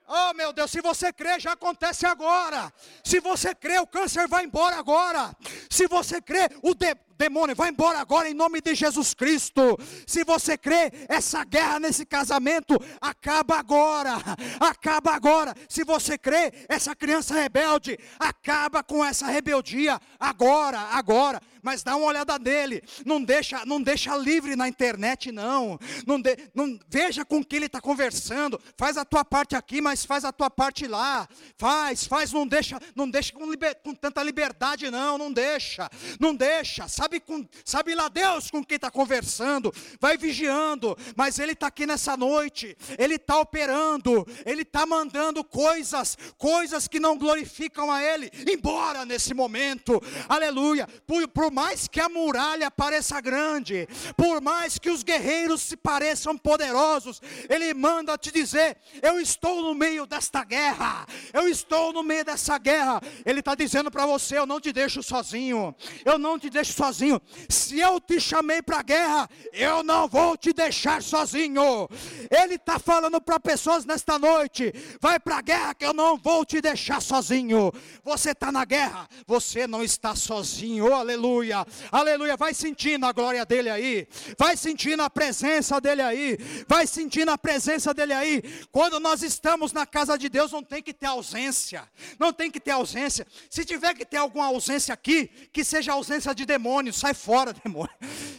[0.07, 2.71] Oh meu Deus, se você crê, já acontece agora.
[3.03, 5.35] Se você crê, o câncer vai embora agora.
[5.71, 9.79] Se você crê, o, de, demônio, vai embora agora em nome de Jesus Cristo.
[10.07, 14.17] Se você crê, essa guerra nesse casamento acaba agora.
[14.61, 15.55] Acaba agora.
[15.69, 21.41] Se você crê, essa criança rebelde acaba com essa rebeldia agora, agora.
[21.65, 22.83] Mas dá uma olhada nele.
[23.05, 25.79] Não deixa, não deixa livre na internet não.
[26.07, 28.61] Não, de, não veja com quem ele está conversando.
[28.77, 31.29] Faz a tua parte aqui, mas faz a tua parte lá.
[31.57, 32.31] Faz, faz.
[32.33, 35.19] Não deixa, não deixa com, liber, com tanta liberdade não.
[35.19, 36.87] Não deixa, não deixa.
[36.87, 41.87] Sabe com, sabe lá Deus com quem está conversando, vai vigiando, mas Ele está aqui
[41.87, 48.31] nessa noite, Ele está operando, Ele está mandando coisas, coisas que não glorificam a Ele,
[48.51, 54.91] embora nesse momento, aleluia, por, por mais que a muralha pareça grande, por mais que
[54.91, 61.07] os guerreiros se pareçam poderosos, Ele manda te dizer: Eu estou no meio desta guerra,
[61.33, 65.03] eu estou no meio dessa guerra, Ele está dizendo para você: Eu não te deixo
[65.03, 67.23] sozinho, eu não te deixo sozinho.
[67.49, 71.89] Se eu te chamei para a guerra, eu não vou te deixar sozinho.
[72.31, 76.45] Ele está falando para pessoas nesta noite: vai para a guerra que eu não vou
[76.45, 77.73] te deixar sozinho.
[78.03, 80.87] Você está na guerra, você não está sozinho.
[80.87, 81.44] Oh, aleluia,
[81.91, 82.37] aleluia.
[82.37, 87.39] Vai sentindo a glória dele aí, vai sentindo a presença dele aí, vai sentindo a
[87.39, 88.43] presença dele aí.
[88.71, 92.61] Quando nós estamos na casa de Deus, não tem que ter ausência, não tem que
[92.61, 93.27] ter ausência.
[93.51, 97.95] Se tiver que ter alguma ausência aqui, que seja ausência de demônios sai fora, demônio.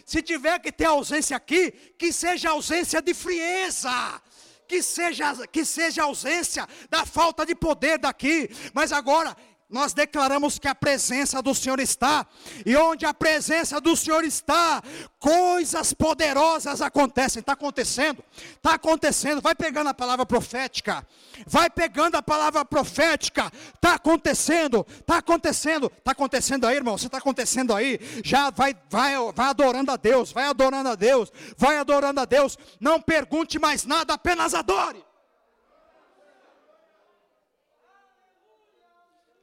[0.05, 4.21] Se tiver que ter ausência aqui, que seja ausência de frieza
[4.67, 9.35] que seja, que seja ausência da falta de poder daqui, mas agora
[9.67, 12.27] nós declaramos que a presença do Senhor está,
[12.65, 14.81] e onde a presença do Senhor está,
[15.19, 17.39] coisas poderosas acontecem.
[17.39, 18.23] Está acontecendo,
[18.55, 19.41] está acontecendo.
[19.41, 21.05] Vai pegando a palavra profética,
[21.47, 23.51] vai pegando a palavra profética.
[23.73, 26.97] Está acontecendo, está acontecendo, está acontecendo aí, irmão.
[26.97, 27.99] Você está acontecendo aí.
[28.23, 32.57] Já vai, vai, vai adorando a Deus, vai adorando a Deus, vai adorando a Deus.
[32.79, 35.04] Não pergunte mais nada, apenas adore.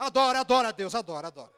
[0.03, 1.53] Adora, adora a Deus, adora, adora.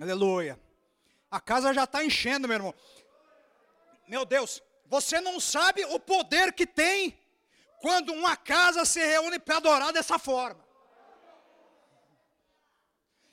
[0.00, 0.60] Aleluia.
[1.28, 2.74] A casa já está enchendo, meu irmão.
[4.06, 7.18] Meu Deus, você não sabe o poder que tem
[7.80, 10.64] quando uma casa se reúne para adorar dessa forma.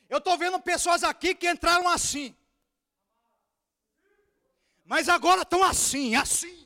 [0.10, 2.36] Eu estou vendo pessoas aqui que entraram assim,
[4.84, 6.64] mas agora estão assim, assim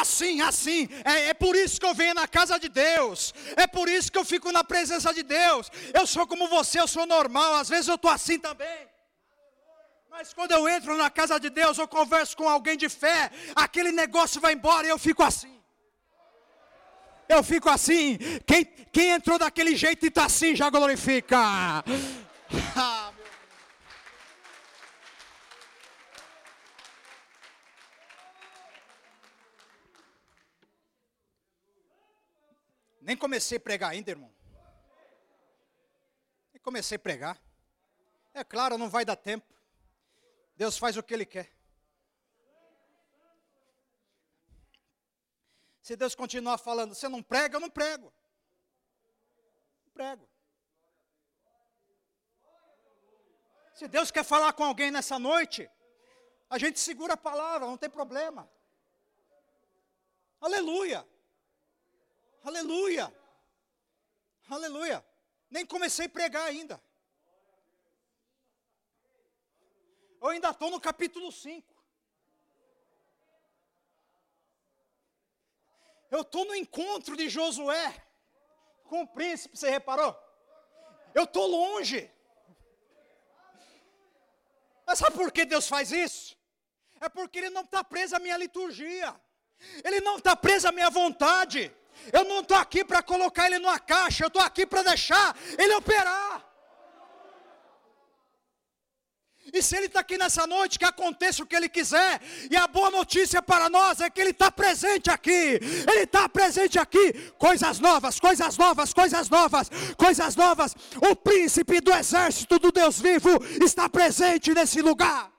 [0.00, 0.88] assim, assim.
[1.04, 3.34] É, é, por isso que eu venho na casa de Deus.
[3.56, 5.70] É por isso que eu fico na presença de Deus.
[5.92, 7.54] Eu sou como você, eu sou normal.
[7.54, 8.88] Às vezes eu estou assim também.
[10.10, 13.90] Mas quando eu entro na casa de Deus, eu converso com alguém de fé, aquele
[13.92, 15.58] negócio vai embora e eu fico assim.
[17.28, 18.18] Eu fico assim.
[18.46, 21.38] Quem, quem entrou daquele jeito e está assim, já glorifica.
[22.76, 23.12] Ah,
[33.02, 34.32] Nem comecei a pregar ainda, irmão.
[36.52, 37.40] Nem comecei a pregar.
[38.32, 39.52] É claro, não vai dar tempo.
[40.56, 41.52] Deus faz o que Ele quer.
[45.82, 48.12] Se Deus continuar falando, você não prega, eu não prego.
[49.84, 50.28] Não prego.
[53.74, 55.68] Se Deus quer falar com alguém nessa noite,
[56.48, 58.48] a gente segura a palavra, não tem problema.
[60.40, 61.04] Aleluia.
[62.44, 63.12] Aleluia.
[64.48, 65.04] Aleluia.
[65.50, 66.82] Nem comecei a pregar ainda.
[70.20, 71.72] Eu ainda estou no capítulo 5.
[76.10, 78.06] Eu estou no encontro de Josué
[78.84, 80.14] com o príncipe, você reparou?
[81.14, 82.10] Eu estou longe.
[84.86, 86.36] Mas sabe por que Deus faz isso?
[87.00, 89.18] É porque Ele não está preso à minha liturgia,
[89.82, 91.74] Ele não está preso à minha vontade.
[92.12, 95.74] Eu não estou aqui para colocar ele numa caixa, eu estou aqui para deixar ele
[95.74, 96.52] operar.
[99.52, 102.20] E se ele está aqui nessa noite, que aconteça o que ele quiser.
[102.50, 105.58] E a boa notícia para nós é que ele está presente aqui.
[105.90, 107.12] Ele está presente aqui.
[107.38, 110.74] Coisas novas, coisas novas, coisas novas, coisas novas.
[111.10, 113.30] O príncipe do exército do Deus vivo
[113.62, 115.30] está presente nesse lugar.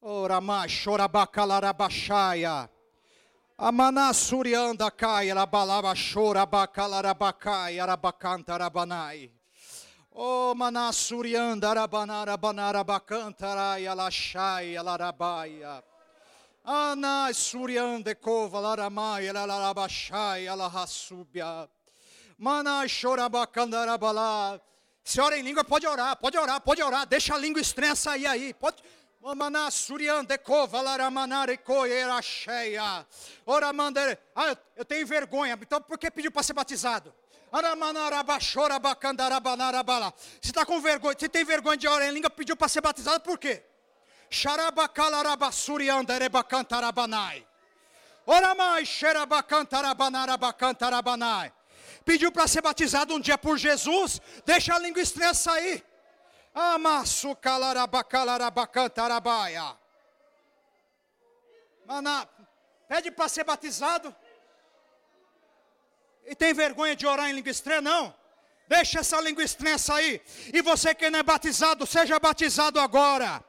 [0.00, 0.40] Ora,
[0.82, 2.70] chora bacalarabachaya.
[3.62, 9.28] Amana surianda kai rabalaba chora bacalarabacai arabacanta rabanai.
[10.12, 15.82] O maná surianda rabanara banara bacantarai alachai alarabaia.
[16.64, 21.68] Ana suriande cova laramai alarabachai alarasubia.
[22.38, 24.58] Mana chorabacandarabalá.
[25.04, 27.06] Se ora em língua, pode orar, pode orar, pode orar.
[27.06, 28.54] Deixa a língua estranha sair aí.
[28.54, 28.82] Pode,
[29.20, 33.06] Mamana suriande kovalara manare koera cheia.
[33.44, 34.18] Ora mandere.
[34.34, 35.58] Ah, eu tenho vergonha.
[35.60, 37.14] Então por que pediu para ser batizado?
[40.40, 43.20] Se está com vergonha, se tem vergonha de orar em língua, pediu para ser batizado,
[43.20, 43.62] por quê?
[52.04, 55.84] Pediu para ser batizado um dia por Jesus, deixa a língua estranha sair.
[56.54, 59.76] Amasu calarabacalarabacantarabaya.
[61.86, 62.26] Maná,
[62.88, 64.14] pede para ser batizado.
[66.24, 67.80] E tem vergonha de orar em língua estranha?
[67.80, 68.19] Não.
[68.70, 70.22] Deixa essa língua estranha sair.
[70.54, 73.42] E você que não é batizado, seja batizado agora.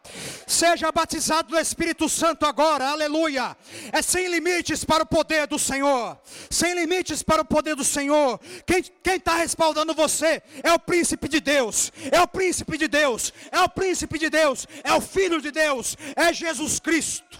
[0.48, 2.90] Seja batizado do Espírito Santo agora.
[2.90, 3.56] Aleluia.
[3.92, 6.20] É sem limites para o poder do Senhor.
[6.50, 8.40] Sem limites para o poder do Senhor.
[8.66, 11.92] Quem está respaldando você é o príncipe de Deus.
[12.12, 13.32] É o príncipe de Deus.
[13.52, 14.68] É o príncipe de Deus.
[14.84, 15.96] É o Filho de Deus.
[16.16, 17.40] É Jesus Cristo.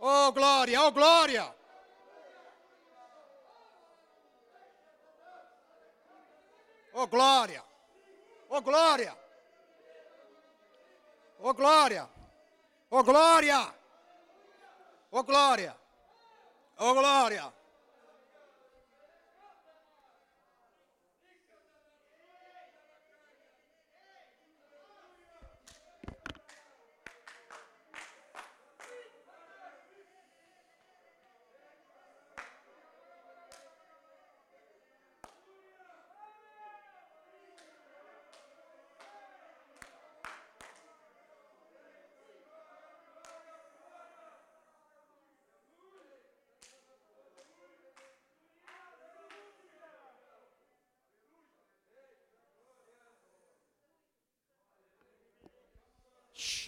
[0.00, 1.57] Oh glória, oh glória.
[7.00, 7.62] Oh glória!
[8.50, 9.16] Oh glória!
[11.40, 12.08] Oh glória!
[12.90, 13.74] Oh glória!
[15.12, 15.76] Oh glória!
[16.80, 17.52] Oh glória!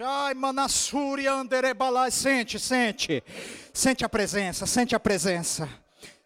[0.01, 2.11] Shai Manassuri Anderebalai.
[2.11, 3.22] Sente, sente.
[3.70, 5.68] Sente a presença, sente a presença.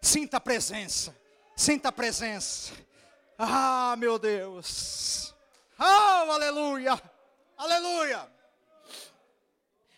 [0.01, 1.13] Sinta a presença.
[1.57, 2.71] Sinta a presença.
[3.37, 5.35] Ah, meu Deus.
[5.77, 7.01] Oh, aleluia.
[7.57, 8.31] Aleluia.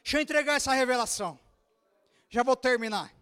[0.02, 1.40] Deixa eu entregar essa revelação.
[2.32, 3.14] Já vou terminar.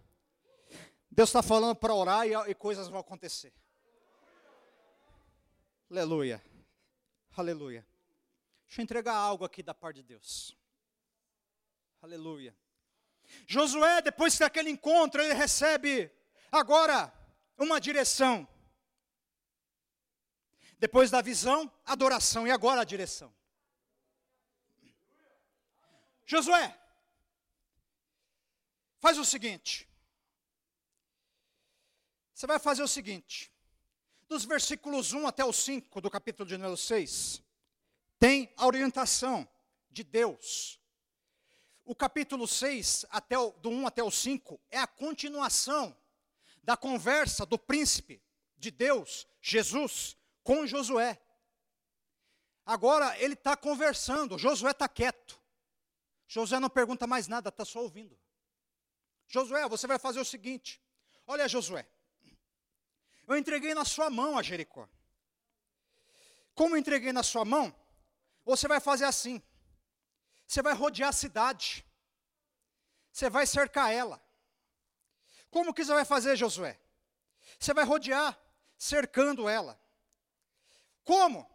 [1.11, 3.51] Deus está falando para orar e, e coisas vão acontecer.
[5.91, 6.41] Aleluia.
[7.35, 7.85] Aleluia.
[8.67, 10.57] Deixa eu entregar algo aqui da parte de Deus.
[12.01, 12.55] Aleluia.
[13.47, 16.11] Josué, depois daquele encontro, ele recebe
[16.51, 17.11] agora
[17.57, 18.47] uma direção.
[20.77, 22.45] Depois da visão, adoração.
[22.47, 23.33] E agora a direção.
[26.25, 26.77] Josué,
[28.99, 29.87] faz o seguinte.
[32.33, 33.51] Você vai fazer o seguinte.
[34.27, 37.41] Dos versículos 1 até o 5 do capítulo de número 6,
[38.19, 39.47] tem a orientação
[39.89, 40.79] de Deus.
[41.83, 45.95] O capítulo 6, até o, do 1 até o 5, é a continuação
[46.63, 48.21] da conversa do príncipe
[48.57, 51.21] de Deus, Jesus, com Josué.
[52.65, 55.39] Agora ele está conversando, Josué está quieto.
[56.27, 58.19] Josué não pergunta mais nada, está só ouvindo.
[59.27, 60.81] Josué, você vai fazer o seguinte:
[61.27, 61.87] olha, Josué,
[63.27, 64.89] eu entreguei na sua mão a Jericó.
[66.55, 67.75] Como entreguei na sua mão,
[68.45, 69.41] você vai fazer assim:
[70.45, 71.85] você vai rodear a cidade,
[73.11, 74.21] você vai cercar ela.
[75.49, 76.79] Como que você vai fazer, Josué?
[77.59, 78.37] Você vai rodear,
[78.77, 79.79] cercando ela.
[81.03, 81.49] Como?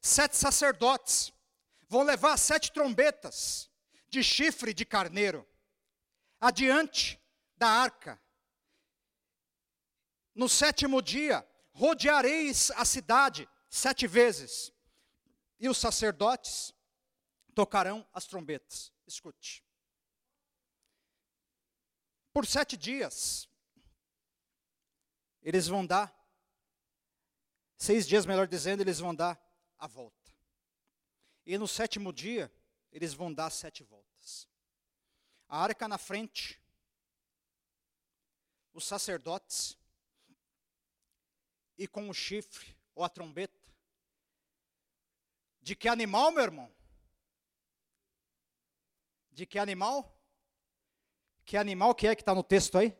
[0.00, 1.32] Sete sacerdotes
[1.88, 3.70] vão levar sete trombetas
[4.08, 5.46] de chifre de carneiro
[6.40, 7.20] adiante
[7.56, 8.20] da arca.
[10.34, 14.72] No sétimo dia, rodeareis a cidade sete vezes
[15.58, 16.74] e os sacerdotes
[17.54, 18.92] tocarão as trombetas.
[19.06, 19.64] Escute.
[22.32, 23.48] Por sete dias,
[25.40, 26.14] eles vão dar,
[27.76, 29.40] seis dias, melhor dizendo, eles vão dar
[29.78, 30.32] a volta.
[31.46, 32.52] E no sétimo dia,
[32.92, 34.48] eles vão dar sete voltas.
[35.48, 36.60] A arca na frente,
[38.74, 39.78] os sacerdotes,
[41.78, 43.65] e com o chifre ou a trombeta,
[45.66, 46.72] de que animal, meu irmão?
[49.32, 50.16] De que animal?
[51.44, 52.96] Que animal que é que está no texto aí?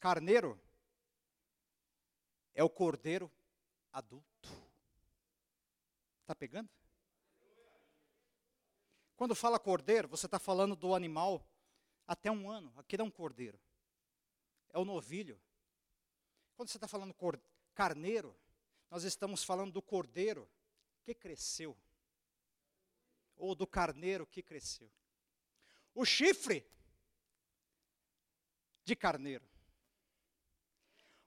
[0.00, 0.60] Carneiro
[2.52, 3.30] é o cordeiro
[3.92, 4.48] adulto.
[6.22, 6.68] Está pegando?
[9.14, 11.46] Quando fala cordeiro, você está falando do animal
[12.04, 12.72] até um ano.
[12.76, 13.60] Aqui é um cordeiro.
[14.70, 15.40] É o novilho.
[16.56, 17.14] Quando você está falando
[17.76, 18.36] carneiro,
[18.90, 20.50] nós estamos falando do cordeiro
[21.02, 21.76] que cresceu,
[23.36, 24.90] ou do carneiro que cresceu.
[25.94, 26.66] O chifre
[28.84, 29.48] de carneiro.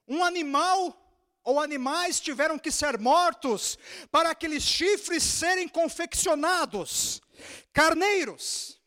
[0.07, 0.99] Um animal
[1.43, 3.77] ou animais tiveram que ser mortos
[4.11, 7.21] para aqueles chifres serem confeccionados.
[7.71, 8.81] Carneiros.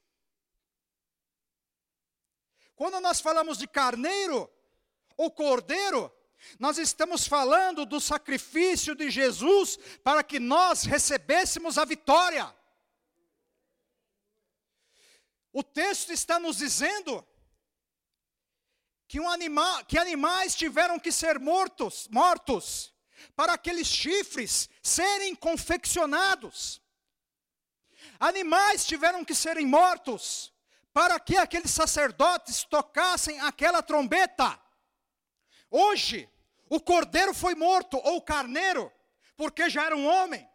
[2.74, 4.50] Quando nós falamos de carneiro
[5.16, 6.12] ou cordeiro,
[6.58, 12.54] nós estamos falando do sacrifício de Jesus para que nós recebêssemos a vitória.
[15.52, 17.26] O texto está nos dizendo
[19.08, 22.92] que, um animal, que animais tiveram que ser mortos, mortos
[23.34, 26.82] para aqueles chifres serem confeccionados.
[28.18, 30.52] Animais tiveram que serem mortos
[30.92, 34.58] para que aqueles sacerdotes tocassem aquela trombeta.
[35.70, 36.28] Hoje,
[36.68, 38.92] o cordeiro foi morto, ou o carneiro,
[39.36, 40.48] porque já era um homem.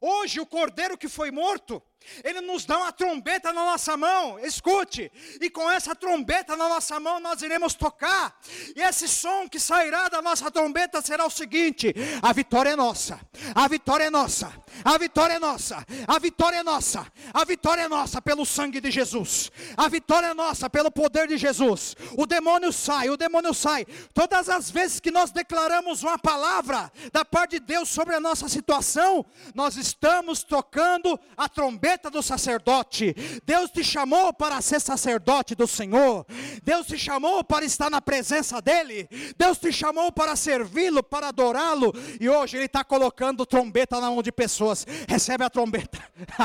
[0.00, 1.82] Hoje, o cordeiro que foi morto,
[2.24, 6.98] ele nos dá uma trombeta na nossa mão, escute, e com essa trombeta na nossa
[6.98, 8.38] mão nós iremos tocar,
[8.74, 13.20] e esse som que sairá da nossa trombeta será o seguinte: a vitória é nossa,
[13.54, 14.52] a vitória é nossa,
[14.84, 18.90] a vitória é nossa, a vitória é nossa, a vitória é nossa pelo sangue de
[18.90, 21.96] Jesus, a vitória é nossa pelo poder de Jesus.
[22.16, 27.24] O demônio sai, o demônio sai, todas as vezes que nós declaramos uma palavra da
[27.24, 29.24] parte de Deus sobre a nossa situação,
[29.54, 33.14] nós estamos tocando a trombeta trombeta do sacerdote.
[33.44, 36.24] Deus te chamou para ser sacerdote do Senhor.
[36.62, 39.08] Deus te chamou para estar na presença dEle.
[39.36, 41.92] Deus te chamou para servi-lo, para adorá-lo.
[42.20, 44.86] E hoje Ele está colocando trombeta na mão de pessoas.
[45.08, 45.98] Recebe a trombeta.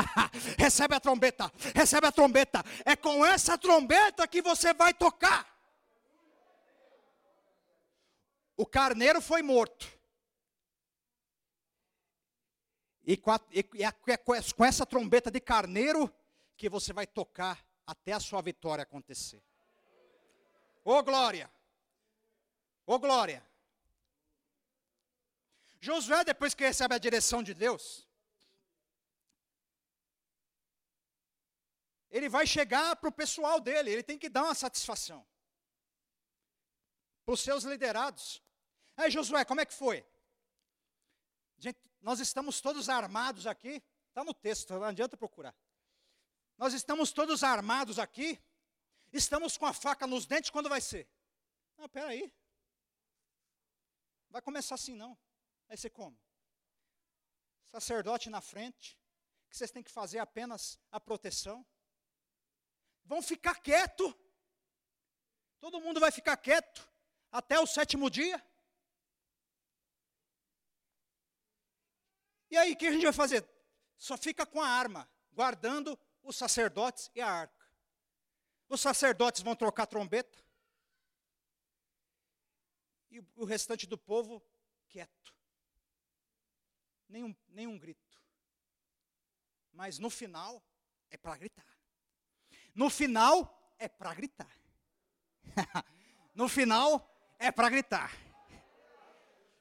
[0.58, 1.52] recebe a trombeta.
[1.74, 2.64] Recebe a trombeta.
[2.84, 5.46] É com essa trombeta que você vai tocar.
[8.56, 9.95] O carneiro foi morto.
[13.06, 13.30] E, com,
[14.56, 16.12] com essa trombeta de carneiro
[16.56, 19.40] que você vai tocar até a sua vitória acontecer.
[20.84, 21.48] Ô oh, glória!
[22.84, 23.46] Ô oh, glória!
[25.80, 28.08] Josué, depois que recebe a direção de Deus,
[32.10, 35.24] ele vai chegar para o pessoal dele, ele tem que dar uma satisfação
[37.24, 38.42] para os seus liderados.
[38.96, 40.04] Aí, Josué, como é que foi?
[41.58, 45.52] Gente, nós estamos todos armados aqui, está no texto, não adianta procurar.
[46.56, 48.40] Nós estamos todos armados aqui,
[49.12, 51.10] estamos com a faca nos dentes, quando vai ser?
[51.76, 52.32] Não, peraí.
[54.30, 55.18] Vai começar assim não.
[55.66, 56.16] Vai ser como?
[57.64, 58.96] Sacerdote na frente,
[59.50, 61.66] que vocês têm que fazer apenas a proteção.
[63.04, 64.16] Vão ficar quieto.
[65.58, 66.88] Todo mundo vai ficar quieto
[67.32, 68.40] até o sétimo dia.
[72.50, 73.48] E aí, o que a gente vai fazer?
[73.96, 77.66] Só fica com a arma, guardando os sacerdotes e a arca.
[78.68, 80.38] Os sacerdotes vão trocar trombeta.
[83.10, 84.42] E o restante do povo
[84.88, 85.34] quieto.
[87.08, 88.20] Nenhum, nenhum grito.
[89.72, 90.62] Mas no final
[91.10, 91.66] é para gritar.
[92.74, 94.50] No final é para gritar.
[96.34, 98.12] no final é para gritar.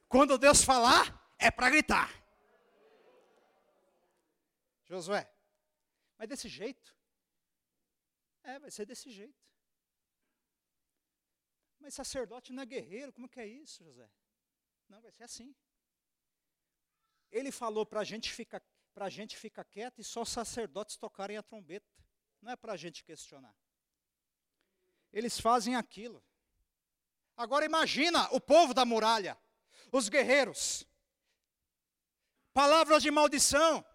[0.07, 2.24] Quando Deus falar, é para gritar.
[4.85, 5.29] Josué,
[6.17, 6.95] mas desse jeito?
[8.43, 9.43] É, vai ser desse jeito.
[11.79, 14.09] Mas sacerdote não é guerreiro, como que é isso, José?
[14.87, 15.55] Não, vai ser assim.
[17.31, 18.61] Ele falou para a gente ficar
[18.93, 21.93] para a gente ficar quieto e só os sacerdotes tocarem a trombeta.
[22.41, 23.53] Não é para a gente questionar.
[25.11, 26.23] Eles fazem aquilo.
[27.35, 29.37] Agora imagina o povo da muralha,
[29.91, 30.87] os guerreiros.
[32.53, 33.85] Palavras de maldição.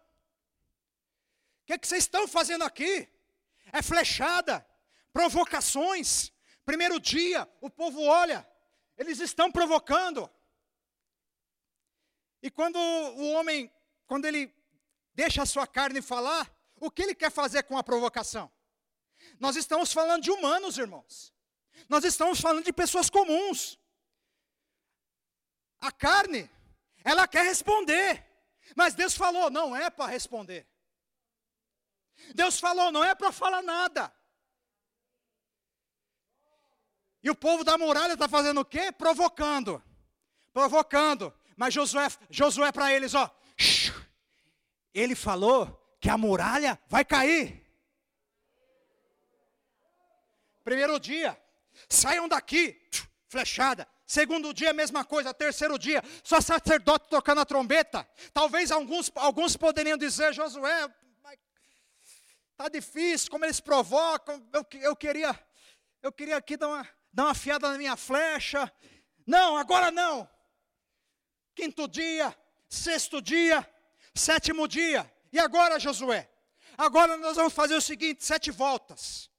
[1.70, 3.08] Que, é que vocês estão fazendo aqui?
[3.70, 4.66] É flechada,
[5.12, 6.32] provocações.
[6.64, 8.44] Primeiro dia, o povo olha,
[8.98, 10.28] eles estão provocando.
[12.42, 13.72] E quando o homem,
[14.08, 14.52] quando ele
[15.14, 18.50] deixa a sua carne falar, o que ele quer fazer com a provocação?
[19.38, 21.32] Nós estamos falando de humanos, irmãos.
[21.88, 23.78] Nós estamos falando de pessoas comuns.
[25.78, 26.50] A carne,
[27.04, 28.26] ela quer responder,
[28.74, 30.66] mas Deus falou, não é para responder.
[32.34, 34.12] Deus falou, não é para falar nada.
[37.22, 38.90] E o povo da muralha está fazendo o quê?
[38.90, 39.82] Provocando.
[40.52, 41.32] Provocando.
[41.56, 43.30] Mas Josué, Josué para eles, ó,
[44.94, 47.60] ele falou que a muralha vai cair.
[50.64, 51.38] Primeiro dia,
[51.88, 52.80] saiam daqui,
[53.28, 53.86] flechada.
[54.06, 55.32] Segundo dia, mesma coisa.
[55.32, 58.08] Terceiro dia, só sacerdote tocando a trombeta.
[58.32, 60.92] Talvez alguns, alguns poderiam dizer, Josué,
[62.60, 64.46] está difícil, como eles provocam.
[64.52, 65.38] Eu, eu, queria,
[66.02, 68.70] eu queria aqui dar uma, dar uma fiada na minha flecha.
[69.26, 70.28] Não, agora não
[71.60, 72.34] quinto dia,
[72.68, 73.66] sexto dia,
[74.14, 75.10] sétimo dia.
[75.30, 76.30] E agora, Josué?
[76.78, 79.30] Agora nós vamos fazer o seguinte: sete voltas.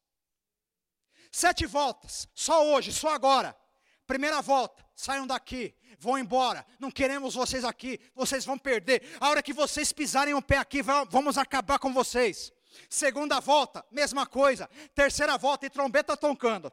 [1.32, 3.57] Sete voltas, só hoje, só agora.
[4.05, 6.65] Primeira volta, saiam daqui, vão embora.
[6.78, 9.01] Não queremos vocês aqui, vocês vão perder.
[9.19, 12.51] A hora que vocês pisarem o pé aqui, vamos acabar com vocês.
[12.89, 14.69] Segunda volta, mesma coisa.
[14.93, 16.72] Terceira volta e trombeta tocando.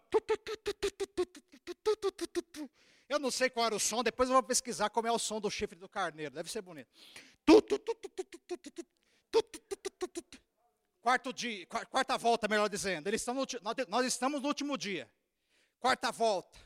[3.08, 5.40] Eu não sei qual era o som, depois eu vou pesquisar como é o som
[5.40, 6.90] do chifre do carneiro, deve ser bonito.
[11.00, 13.06] Quarto dia, quarta volta, melhor dizendo.
[13.06, 13.46] Eles estão no,
[13.88, 15.10] nós estamos no último dia.
[15.80, 16.58] Quarta volta.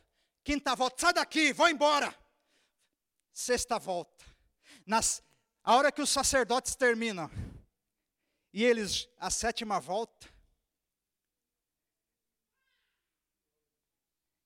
[0.42, 0.96] Quinta volta.
[0.98, 2.12] Sai daqui, vou embora.
[3.32, 4.24] Sexta volta.
[4.84, 5.22] Nas,
[5.62, 7.30] a hora que os sacerdotes terminam,
[8.52, 10.30] e eles, a sétima volta,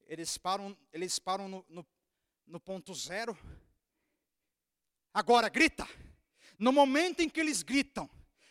[0.07, 1.87] eles param, eles param no, no,
[2.47, 3.37] no ponto zero.
[5.13, 5.87] Agora, grita.
[6.59, 8.09] No momento em que eles gritam,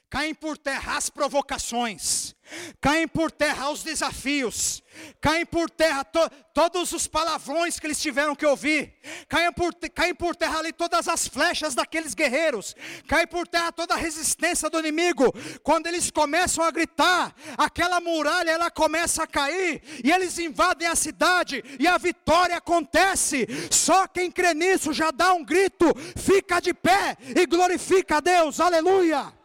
[0.10, 2.36] caem por terra as provocações,
[2.80, 4.84] caem por terra os desafios,
[5.20, 6.20] caem por terra to,
[6.53, 8.93] todos os palavrões que eles tiveram que ouvir,
[9.28, 12.76] caem por, caem por terra ali todas as flechas daqueles guerreiros,
[13.08, 15.34] caem por terra toda a resistência do inimigo.
[15.64, 20.95] Quando eles começam a gritar, aquela muralha ela começa a cair e eles invadem a
[20.95, 23.47] cidade e a vitória acontece.
[23.72, 25.86] Só quem crê nisso já dá um grito,
[26.16, 28.60] fica de pé e glorifica a Deus.
[28.60, 29.44] Aleluia!